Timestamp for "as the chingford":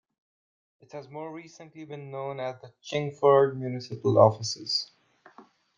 2.39-3.55